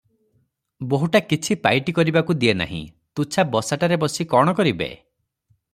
ବୋହୂଟା 0.93 1.21
କିଛି 1.33 1.57
ପାଇଟି 1.67 1.95
କରିବାକୁ 1.99 2.37
ଦିଏ 2.45 2.57
ନାହିଁ, 2.63 2.81
ତୁଚ୍ଛା 3.21 3.47
ବସାଟାରେ 3.53 4.03
ବସି 4.07 4.29
କଣ 4.35 4.57
କରିବେ? 4.61 4.93